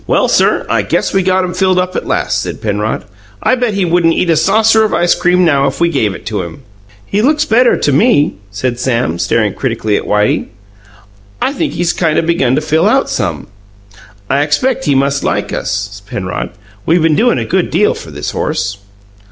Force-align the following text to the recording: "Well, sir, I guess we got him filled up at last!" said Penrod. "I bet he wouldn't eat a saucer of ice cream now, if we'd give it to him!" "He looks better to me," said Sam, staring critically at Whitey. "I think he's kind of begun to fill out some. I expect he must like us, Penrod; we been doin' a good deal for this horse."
"Well, 0.07 0.27
sir, 0.27 0.65
I 0.67 0.81
guess 0.81 1.13
we 1.13 1.21
got 1.21 1.45
him 1.45 1.53
filled 1.53 1.77
up 1.77 1.95
at 1.95 2.07
last!" 2.07 2.41
said 2.41 2.59
Penrod. 2.59 3.05
"I 3.43 3.53
bet 3.53 3.75
he 3.75 3.85
wouldn't 3.85 4.15
eat 4.15 4.31
a 4.31 4.35
saucer 4.35 4.83
of 4.83 4.95
ice 4.95 5.13
cream 5.13 5.45
now, 5.45 5.67
if 5.67 5.79
we'd 5.79 5.93
give 5.93 6.15
it 6.15 6.25
to 6.25 6.41
him!" 6.41 6.61
"He 7.05 7.21
looks 7.21 7.45
better 7.45 7.77
to 7.77 7.91
me," 7.93 8.33
said 8.49 8.79
Sam, 8.79 9.19
staring 9.19 9.53
critically 9.53 9.95
at 9.97 10.05
Whitey. 10.07 10.47
"I 11.39 11.53
think 11.53 11.73
he's 11.73 11.93
kind 11.93 12.17
of 12.17 12.25
begun 12.25 12.55
to 12.55 12.61
fill 12.61 12.89
out 12.89 13.11
some. 13.11 13.45
I 14.27 14.41
expect 14.41 14.85
he 14.85 14.95
must 14.95 15.23
like 15.23 15.53
us, 15.53 16.01
Penrod; 16.07 16.49
we 16.83 16.97
been 16.97 17.15
doin' 17.15 17.37
a 17.37 17.45
good 17.45 17.69
deal 17.69 17.93
for 17.93 18.09
this 18.09 18.31
horse." 18.31 18.79